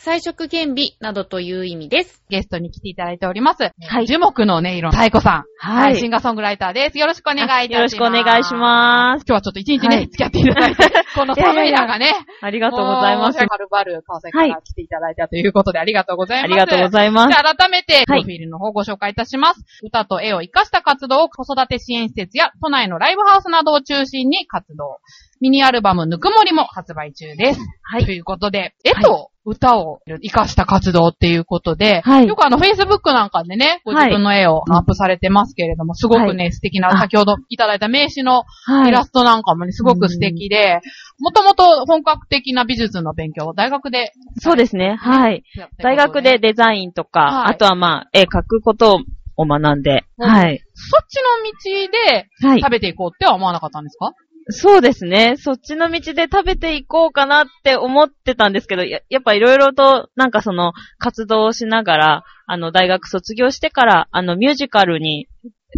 [0.00, 2.22] 彩色兼美などという意味です。
[2.28, 3.64] ゲストに来ていただいております。
[3.64, 5.44] はい樹木の音色の太鼓さん。
[5.58, 6.98] はいシンガーソングライターです。
[6.98, 7.74] よろしくお願いいたします。
[7.74, 9.24] よろしくお願いします。
[9.26, 12.14] 今日はちょっと一日ね、はい付き合っていただいて、 この寒い中ね。
[12.40, 13.38] ありがとうございます。
[13.38, 16.52] はるばる川崎から来ていただいたということで、ありがとうございます。
[16.52, 17.34] ありがとうございますじ。
[17.34, 19.64] ゃあ改めて、プはいロフィールの方をご紹介いたします。
[19.82, 24.98] 歌と絵を活かした活動を子育て支援施設や都内のライブハウスなどを中心に活動。
[25.40, 27.60] ミニアルバムぬくもりも発売中です。
[27.82, 32.28] はいということで、絵と歌を活かした活動っていうことで、はい。
[32.28, 36.98] よくあの、Facebook なんかでね、ご自分の絵をアップされてますけれども、すごくね、は素敵な、あ。
[36.98, 38.88] 先ほどいただいた名刺のはい。
[38.88, 40.80] イラストなんかもね、すごく素敵で、
[41.18, 44.96] もともと本格的な美術の勉強を大学でそうですね。
[45.00, 45.42] はい。
[45.56, 47.54] やって大学でデザインとか、はい。
[47.54, 49.00] あとはまあ、絵描くこと
[49.36, 50.26] を学んで、う。
[50.26, 50.62] んはい。
[50.74, 52.60] そっちの道ではい。
[52.60, 52.70] 食。
[52.70, 54.12] べていこうっては思わなかったんですか、
[54.50, 55.36] そうですね。
[55.36, 65.28] そっちの道で食べていこうかなって思ってたんですけど、ややっぱいろいろと、なんかその、活動をしながら、あの、大学卒業してから、あの、ミュージカルに、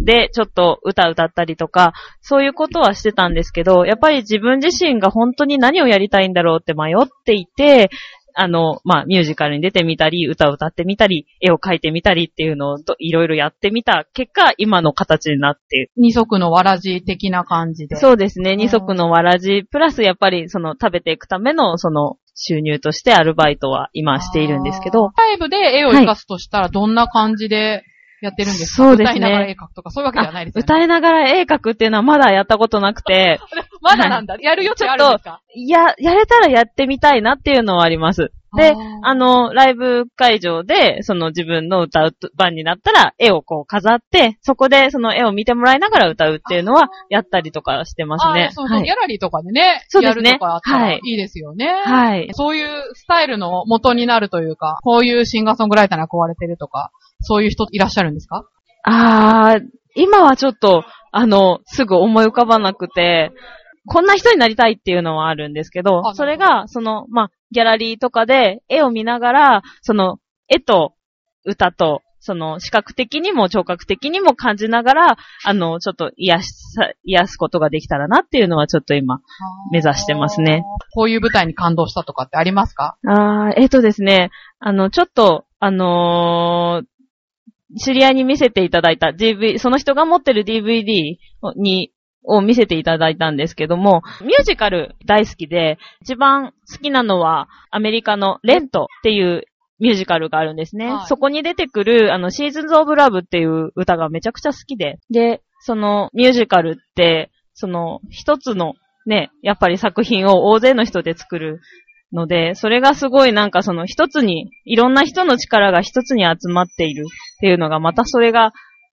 [0.01, 7.89] で、ちょっと歌歌ったりとか、そういうことはしてたんですけど、やっぱり自分自身が本当に何をやりたいんだろうって迷っていて、
[8.35, 15.91] あの、まあ、ミュージカルに出てみたり、歌を歌ってみたり、絵を描いてみたりっていうのをどいろいろやってみた結果、今の形になって。
[15.97, 17.95] 二足のわらじ的な感じで。
[17.95, 18.55] そうですね。
[18.55, 18.57] ん。
[18.57, 27.83] 二足のわらじ、プラスやっぱりその食べていくためのその収入としてアルバイトは今しているんですけど、ライブで絵を活かすとしたらどんな感じで
[28.21, 29.17] やってるんですか、そうですね。
[29.17, 30.63] 歌いながら絵描くとかそういうわけではないですよね。
[30.65, 33.39] 歌いながら絵描くっていうのはまだやったことなくて、
[33.81, 34.35] まだなんだ。
[34.41, 35.41] やる余地あるんですか？
[35.55, 38.31] いや、やれたらやってみたいなっていうのはあります。
[38.57, 48.49] であの、ライブ会場で、その自分の歌う番になったら、絵をこう飾って、そこでその絵を見てもらいながら歌うっていうのは、やったりとかしてますね。
[48.51, 51.65] そうそう、はいギャラリーとかでね、そうですねやるとかあったらはいいいですよね。
[51.85, 52.27] はい。
[52.33, 58.43] そういうスタイルの元になるというか、こういうシンガーソングライターに憧れてるとか、そういう人いらっしゃるんですか？
[58.83, 59.61] あー、
[59.95, 63.31] 今はちょっと、あの、すぐ思い浮かばなくて、
[63.87, 70.93] こんな人になりたいっていうのはあるんですけどあ、それが、その、まあ、ギャラリーとかで絵を見ながら、その、絵と
[71.45, 79.21] 歌と、その、視覚的にも聴覚的にも感じながら、あの、ちょっと癒す、癒すことができたらなっていうのはちょっと今。
[79.71, 80.63] 目指してますね。
[80.93, 82.97] こういう舞台に感動したとかってありますか？
[83.07, 86.85] あー、えっ、とですね、あの、ちょっと、あのー
[87.79, 91.15] 知り合いに見せていただいた DV、その人が持ってる DVD
[91.55, 91.91] に、
[92.23, 99.43] を見せていただいたんですけども、ミュージカル大好きで、一番好きなのはアメリカのレントっていう
[99.79, 100.91] ミュージカルがあるんですね。
[100.91, 111.59] はいそこに出てくる、あの、シーズンズ・オブ・ラブっていう歌がめちゃくちゃ好きで、で、そのミュージカルって、その一つのね、やっぱり作品を大勢の人で作る
[112.13, 118.53] ので、それがすごいなんかその一つに、いろんな人の力が一つに集まっているっていうのが、またそれが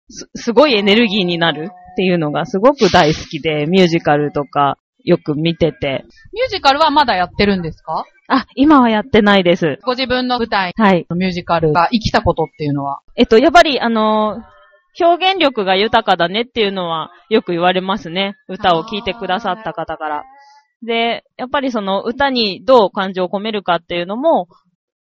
[0.09, 6.05] す、すごいエネルギーになるっていうのがすごく大好きで、ミュージカルとかよく見てて。
[6.35, 8.05] ミュージカルはまだやってるんですか？
[8.29, 9.79] あ、今はやってないです。
[9.87, 11.07] ご自分の舞台はい。
[11.09, 13.01] のミュージカルが生きたことっていうのは。
[13.17, 14.43] えっと、やっぱりあの
[15.01, 18.35] 表現力が豊かだねっていうのはよく言われますね。
[18.49, 20.25] 歌を聴いてくださった方から。
[20.85, 24.49] で、やっぱりその歌にどう感情を込めるかっていうのも、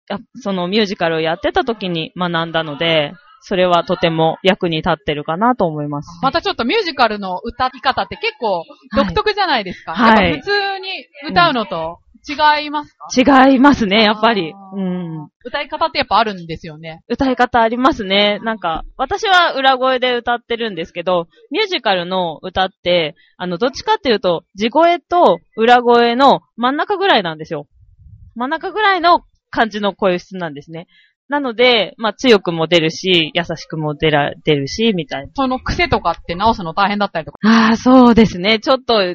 [0.09, 6.09] やそのミュージカルをやってた時に学んだので、それはとても役に立ってるかなと思います。
[6.22, 8.65] またちょっとミュージカルの歌い方って結構
[8.97, 9.94] 独特じゃないですか。
[9.94, 10.88] はい普通に
[11.31, 12.94] 歌うのと違います
[13.25, 14.53] か、違いますね、やっぱり。
[14.75, 15.28] うん。
[15.45, 17.03] 歌い方ってやっぱあるんですよね。
[17.09, 18.39] 歌い方ありますね。
[18.42, 27.66] なんか、私は裏声で歌ってるんですけど、ミュージカルの歌って、あの、どっちかっていうと、地声と裏声の真ん中ぐらいなんですよ。
[28.34, 30.86] 真ん中ぐらいの感じの声質なんですね。
[31.28, 35.33] なので、まあ、強くも出るし、優しくも出ら、出るし、みたいな。
[35.34, 37.39] その癖とかって直すの大変だったりとか。
[37.42, 38.60] ああ、そうですね。
[38.60, 39.15] ちょっと、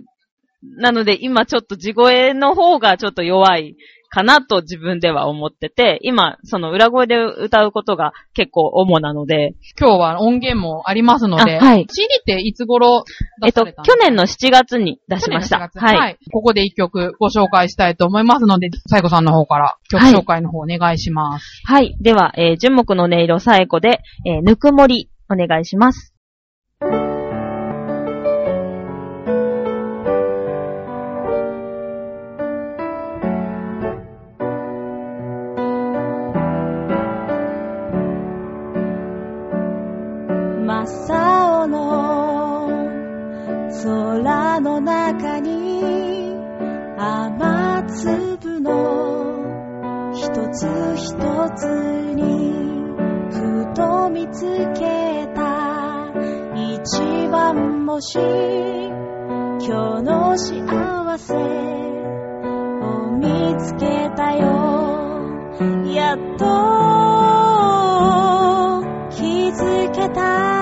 [0.77, 3.75] なので今ちょっと地声の方がちょっと弱い
[4.13, 13.06] かなと自分では思ってて、今、その裏声で歌うことが結構主なので、今日は音源もありますので、あはい CD っていつ頃
[13.44, 13.98] えっと、出されたんですか？
[13.98, 15.57] 去年の7月に出しました。
[15.57, 15.98] 去年の4月はい。
[15.98, 16.18] はい。
[16.31, 21.62] ここで一曲ご紹介したいと思いますので、サイコさんの方から曲紹介の方お願いします。
[21.65, 21.98] はい。
[22.00, 26.12] では、えー、純木の音色最古で、えー、ぬくもり、お願いします。
[63.53, 64.47] 「見つけたよ。
[65.94, 66.45] やっと
[69.11, 70.52] 気づけた。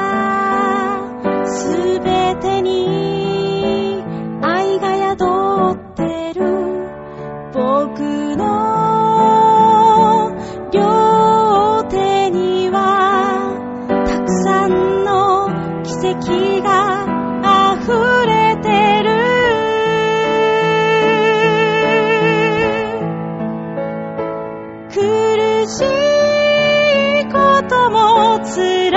[28.53, 28.89] 辛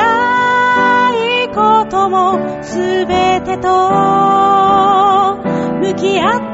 [1.44, 3.68] いこともすべてと
[5.78, 6.53] 向き合っ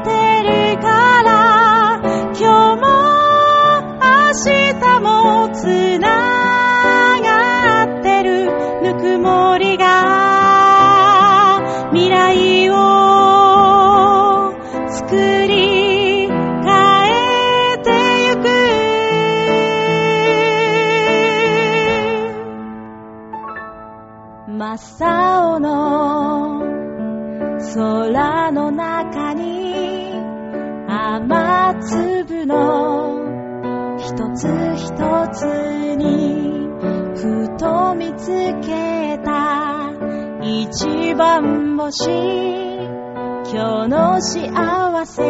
[41.91, 45.21] し今日の幸せ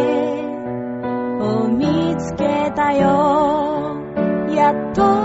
[1.39, 3.97] を見つけたよ。
[4.53, 5.20] やっと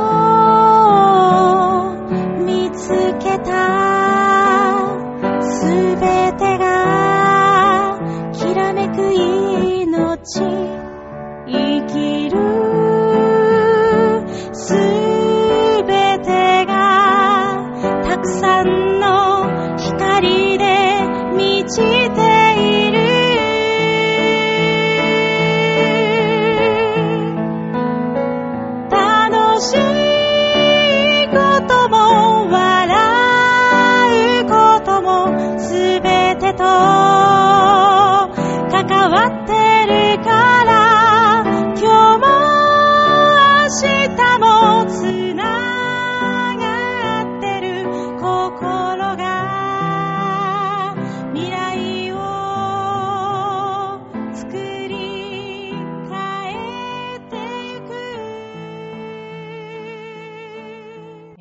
[29.57, 29.96] 楽し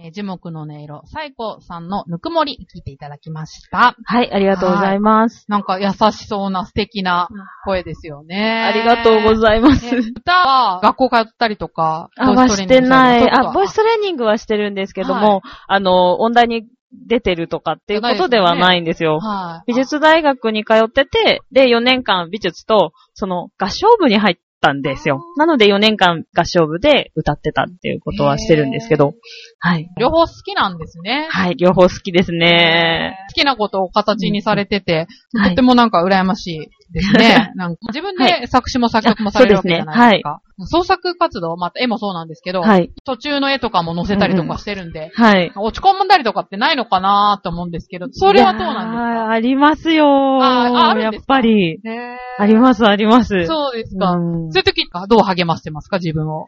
[0.05, 3.95] えー樹木の音色、サイコさんのぬくもり、聞いていただきました。
[4.03, 5.45] はい、ありがとうございます。
[5.49, 7.27] なんか優しそうな素敵な
[7.65, 8.63] 声ですよね。
[8.63, 9.95] ありがとうございます。
[9.95, 13.31] ね歌は学校通ったりとか、あ、はしてない。
[13.31, 19.19] あ、ボイストレレーニングはしてるんですけどはも、あの、音大に出てるとかっていうことではないんですよ。
[19.19, 19.71] はい。
[19.71, 25.23] 美術大学に通ってて、で、4年間美術と、その、合唱部に入ったんですよ。
[25.37, 29.13] なので4年間合唱部で歌ってたっていうことはしてるんですけど、
[29.59, 29.89] はい。
[29.99, 31.27] 両方好きなんですね。
[31.29, 33.17] はい、両方好きですね。
[33.29, 37.51] 好きなことを形にされてて、はいとってもなんか羨ましいですね。
[37.55, 40.41] なんか自分はで作詞も作曲もされるわけじゃないですか。
[40.59, 42.91] そ創作活動、また絵もそうなんですけど、はい。
[43.03, 45.51] 途中の絵とかも載せたりとかしてるんで、はい。
[45.55, 49.31] 落ち込んだりとかってないのかなと思うんですけど、それはどうなんですか？
[49.31, 51.33] ありますよあああるやっんですか？
[51.35, 51.79] ぱり。
[51.83, 53.45] ねあります、あります。
[53.45, 54.11] そうですか。
[54.11, 56.47] うんそういう時か、どう励ましてますか、自分を。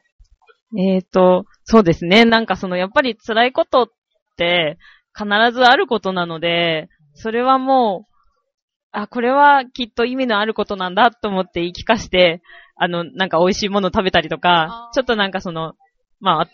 [0.78, 2.26] えっ、と、そうですね。
[2.26, 3.88] なんかその、やっぱり辛いことっ
[4.38, 4.78] て
[5.18, 8.17] 必ずあることなので、それはもう、
[8.92, 12.42] あ、これはきっと意味のあることなんだと思って言い聞かして、
[12.76, 15.74] あの、なんか美味しいもの食べたりとかちょっとなんかその、
[16.20, 16.50] まあ、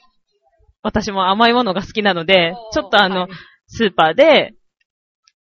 [0.81, 3.29] 私も甘いものが好きなので、ちょっとあの、はい
[3.67, 4.53] スーパーで、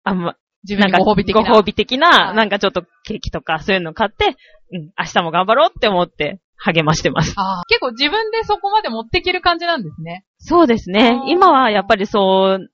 [0.02, 1.42] あんま、自分にご褒美的な。
[1.42, 4.36] ご褒美的な、はいなんかちょっとケーキとかそういうの買って、
[4.72, 7.34] うん、明日も頑張ろうって思って励ましてます。
[7.68, 10.24] 結構自分でそこまで持っていける感じなんですね。
[10.38, 11.20] そうですね。
[11.26, 12.70] 今はやっぱりそう、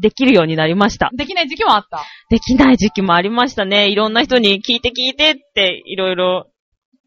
[0.00, 1.10] できるようになりました。
[1.16, 2.02] できない時期もあった。
[2.30, 3.88] できない時期もありましたね。
[3.88, 6.46] いろんな人に聞いて聞いてっていろいろ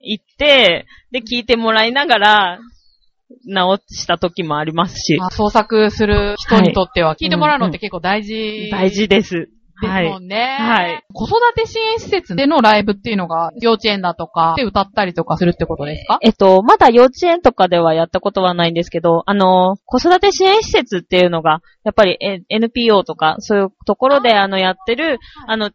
[0.02, 2.60] 言って、で、聞いてもらいながら、
[3.46, 8.70] 直した時もありますし、あ創作する人にとっては、聞いてもらうのっうんうんて結構大事。
[8.72, 9.50] 大事です。
[9.82, 10.10] ですはい。
[10.10, 10.58] もんね。
[10.60, 11.04] はい。
[11.14, 16.20] 子育て支援施設でのライブっていうのが、幼稚園だとかで歌ったりとかするってことですか？
[16.22, 25.72] えっと、まだ幼稚園とかではやったことはないんですけど、あの、子育て支援施設っていうのが、やっぱりえ NPO とか、そういうところで、あの、やってる、あの、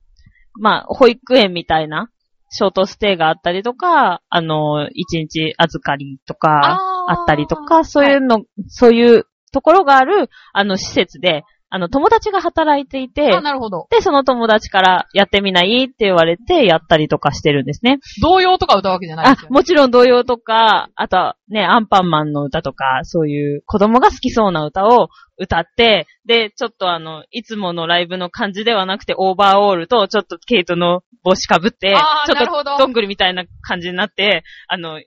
[0.61, 2.11] まあ、保育園みたいな
[2.51, 11.43] ショートステイがあったりとか、あの、一日預かりとか、あったりとか、そういうの、そういうところがある、あの、施設で、
[11.75, 13.89] あの、友達が働いていてあ、、なるほど。
[13.91, 17.99] で、その友達からやってみないって言われて、やったりとかしてるんですね。
[18.23, 19.55] 童謡とか歌うわけじゃないあですよ、ね。
[19.55, 35.03] もちろん童謡とか、あとはね、アンパンマンの歌とか、そういう子供が好きそうな歌を歌って、で、ちょっとあの、いつものライブの感じではなくて、オーバーオールと、ちょっとケイトの帽子かぶってちょっなるほどとどんぐりみたいな感じになって、あの、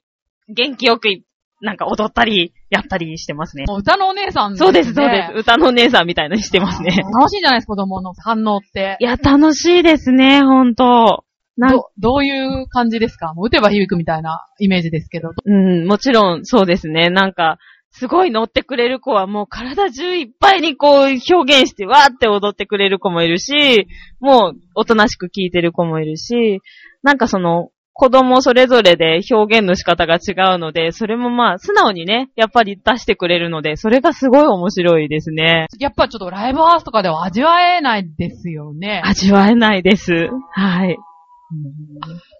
[0.50, 1.24] 元気よくい、
[1.62, 3.66] なんか踊ったり、やったりしてますね。
[3.68, 5.34] 歌のお姉さんそうです、そうです。
[5.34, 5.40] す。
[5.40, 6.92] 歌のお姉さんみたいなのしてますね。
[7.14, 9.04] 楽しいじゃないですか、子供の反応ってい。
[9.04, 11.24] や、楽しいですね、ほんと。
[11.58, 13.34] ど、どういう感じですか？
[13.34, 15.32] もう打てば響くみたいなイメージですけど。
[15.44, 17.10] うん、もちろんそうですね。
[17.10, 17.58] なんか、
[17.90, 23.88] すごい乗ってくれる子はもう体中いっぱいにこう表現してわーって踊ってくれる子もいるし、
[24.20, 26.62] もうおとなしく聴いてる子もいるし、
[27.02, 35.66] なんかその子供それぞれで表現の仕方が違うので、それもまあ素直にね、やっぱり出してくれるので、それがすごい面白いですね。
[35.80, 39.02] やっぱちょっとライブハウスとかでは味わえないですよね。
[39.04, 40.30] 味わえないです。
[40.52, 40.96] はい。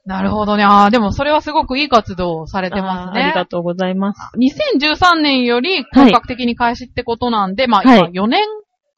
[0.06, 0.64] なるほどね。
[0.64, 3.22] ああ、でもそれはすごくいい活動をされてますね。
[3.22, 4.20] あーありがとうございます。
[4.38, 8.42] 2013年より本格的に開始ってことなんで、まあはい今4年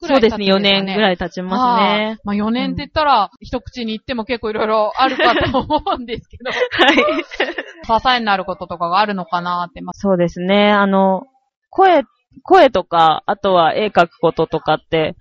[0.00, 2.18] くらそですね、いうですか4年ぐらい経ちますねはい。
[2.24, 6.96] まあ4年って言ったら、一口に言っても結構いろいろあるかと思うんですけど、はい。
[8.02, 10.70] 支えになることとかがあるのかなって、まあ、そうですね。
[10.70, 11.26] あの、
[11.70, 12.02] 声、
[12.42, 15.16] 声とか、あとは絵描くこととかって、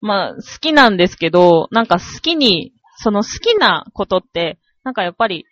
[0.00, 5.46] まあ、好きなんですけど、なんか好きに、その好きなことって、なんかやっぱり、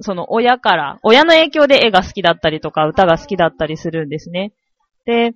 [0.00, 4.52] その親から、親の影響で絵が好きだったりとか、歌が好きだったりするんですね。
[5.04, 5.34] で、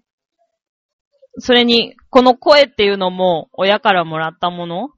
[1.39, 4.89] それに、この声っていうのも親からもらったもの。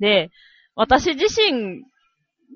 [0.00, 0.30] で、
[0.74, 1.84] 私自身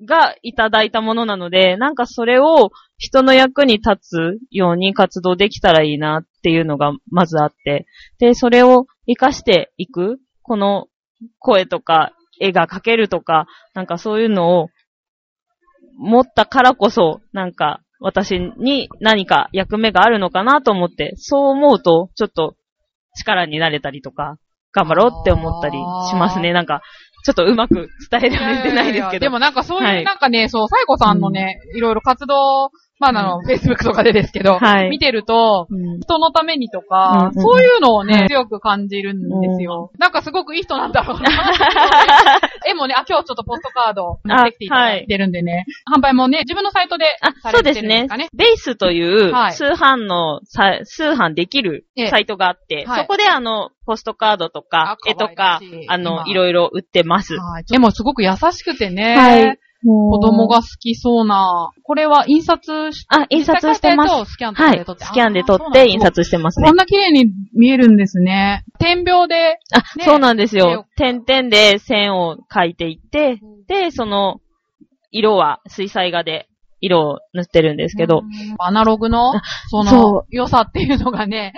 [0.05, 7.85] がいただいたものなので、なんかそれを人の役に立つように活動できたらいいなっていうのがまずあって、
[8.19, 10.87] で、それを活かしていく、この
[11.39, 14.69] 声とか絵が描けるとか、なんかそういうのを
[15.97, 22.55] 持ったからこそ、なんか私に何か役目があるのかなと思って、そう思うとちょっと
[23.15, 24.37] 力になれたりとか、
[24.71, 25.77] 頑張ろうって思ったり
[26.09, 26.53] しますね。
[26.53, 26.81] なんか、
[27.25, 29.25] ちょっとうまく伝えられてないですけど。
[29.25, 34.89] でもなんかそういう、はいなんかね、そう、サイコさんのね、いろいろ活動、まああの、Facebook とかでですけど、はい。
[34.89, 35.99] 見てると、うん。
[35.99, 38.29] 人のためにとか、うんうんそういうのをね、はい。
[38.29, 39.91] 強く感じるんですよ。
[39.97, 41.29] なんかすごくいい人なんだろうな。
[42.65, 48.29] 絵もね、あ、今日ちょっとポストカード持ってきていただいてるんでね、販売もね、自分のサイトであ、さそうですねれてるんですかね。。
[48.33, 49.53] ベースというはい。
[49.53, 52.07] 通販のさ、通販できるええ。
[52.07, 53.01] サイトがあって、はい。
[53.01, 56.23] そこであの、ポストカードとかあ、絵とか可愛らしい、あの、今。
[56.27, 57.35] いろいろ売ってます。
[57.35, 57.65] はい。
[57.73, 64.31] 絵もすごく優しくてね、はい子供が好きそうな、これは印刷しあ、印刷してます。
[64.33, 65.05] スキャンで撮って。。
[65.05, 66.01] スキャンで撮って印。
[66.01, 66.75] 刷してますねこん。
[66.75, 68.63] な綺麗に見えるんですね。
[68.79, 70.87] 点描で、あ、ねそうなんですよ。
[70.97, 74.39] 点々で線を描いていって、で、その、
[75.11, 76.47] 色は水彩画で
[76.85, 78.23] 色を塗ってるんですけど、
[78.59, 79.33] アナログの、
[79.69, 81.53] そのそ、良さっていうのがね、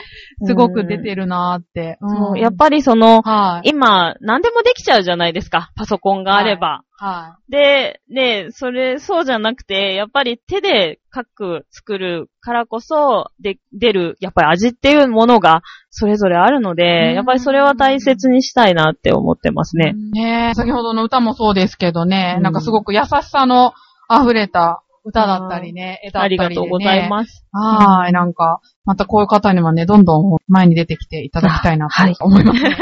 [0.46, 1.98] すごく出てるなーって。
[2.02, 3.70] そうやっぱりその、はい。
[3.70, 5.72] 今、何でもできちゃうじゃないですか。
[5.76, 6.82] パソコンがあれば。
[7.00, 19.80] はで、ね、それ、そうじゃなくて、やっぱり手で書く、作るからこそ、で、出る、やっぱり味っていうものが、それぞれあるのうんで、やっぱりそれは大切にしたいなって思ってますい。
[19.80, 19.94] ね。
[20.12, 23.74] ね先ほどの歌もそうですけどね、うんなんかすごく優しさの
[24.10, 26.46] 溢れた歌だったりね、絵だったりで、ね。
[26.46, 27.46] ありがとうございます。
[27.54, 32.76] はい、なんか、またこういう方にもね、どんどん前に出てきていただきたいなはいと思います、ね。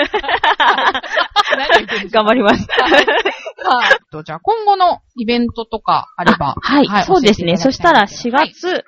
[1.58, 2.68] 何言ってるんですか頑張ります。
[3.64, 3.98] はい。
[4.12, 6.56] とじゃあ今後のイベントとかあれば。
[6.62, 7.58] はい、そうですね。
[7.58, 8.84] そしたら4はい月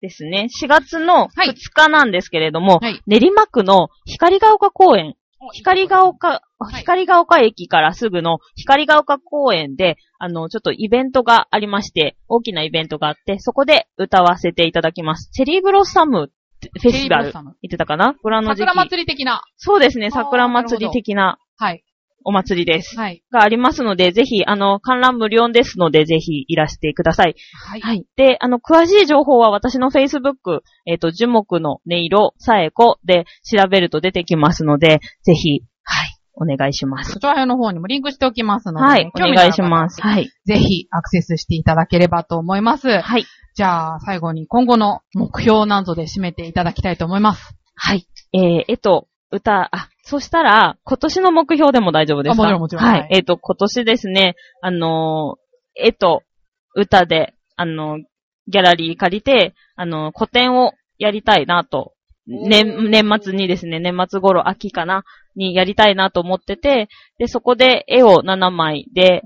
[0.00, 0.48] ですね。
[0.62, 5.14] 4月のはい2日なんですけれども、はい練馬区の光が丘公園、
[5.52, 15.30] 光が丘、い光が丘駅からすぐの光が丘公園で、あの、ちょっとイベントがありまして、大きなイベントがあって、そこで歌わせていただきます。
[15.30, 16.30] チェリーブロッサム
[16.82, 17.32] フェスティバル。
[17.32, 18.14] 言ってたかな？
[18.22, 18.66] ご覧の時期。
[18.66, 19.42] 桜祭り的な。
[19.56, 21.84] そうですね、桜祭り的なはい。
[22.22, 22.98] お祭りです。
[22.98, 23.22] はい。
[23.32, 27.34] がありますので、ぜひ、あの、観覧無料ですので、ぜひいらしてください。
[27.66, 27.80] はい。
[27.80, 28.04] はい。
[28.16, 35.62] で、あの、詳しい情報は私の Facebook、えっ、と、樹木の音色、さえこで調べると出てきますので、ぜひ、はい、
[36.40, 37.12] お願いします。
[37.12, 40.00] そちらの方にもリンクしておきますので、はい、お願いします。
[40.00, 40.30] はい。
[40.46, 43.00] ぜひアクセスしていただければと思います。
[43.00, 43.24] はい。
[43.54, 47.54] じゃあ、最後に今後の目標なんぞで締めていただきたいと思います。
[47.74, 48.06] はい。
[48.32, 52.42] えー、えっと、歌、あ、そしたら、今年の目標でも大丈夫ですか？
[52.42, 53.16] あもちろんもちろんははいい。
[53.16, 56.22] えっと、今年ですね、あのー、えっと、
[56.74, 57.98] 歌で、あの、
[58.48, 61.92] ギャラリー借りて、あの、個展をやりたいなと、
[62.26, 65.04] 年、年末にですね、年末頃、秋かな、
[65.36, 69.22] にやりたいなと思ってて、で、そこで絵を7枚で、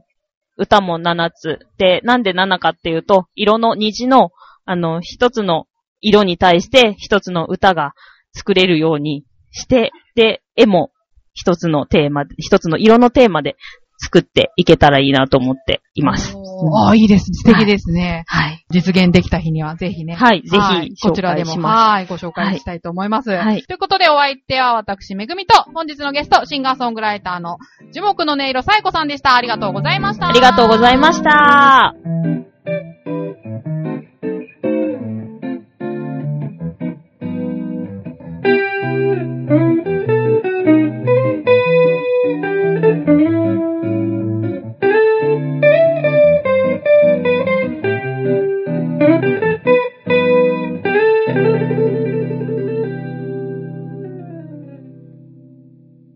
[0.56, 1.58] 歌も7つ。
[1.78, 4.30] で、なんで7かっていうと、色の虹の、
[4.64, 5.66] あの、一つの
[6.00, 7.94] 色に対して一つの歌が
[8.32, 10.92] 作れるようにして、で、絵も
[11.32, 13.56] 一つのテーマ、一つの色のテーマで
[13.98, 16.36] 作っていけたらいいなと思っています。
[16.72, 17.32] ああ、いいです。
[17.32, 18.24] 素敵ですね。
[18.26, 18.64] はい。
[18.70, 20.14] 実現できた日にはぜひね。
[20.14, 21.52] はい、ぜはいひ、こちらでも。
[21.62, 23.30] はい、ご紹介したいと思います。
[23.30, 27.58] はいということで、お相手は私、めぐみと、本日のゲスト、シンガーソングライターの
[27.92, 29.34] 樹木の音色さえこさんでした。
[29.34, 30.28] ありがとうございました。
[30.28, 31.94] ありがとうございました。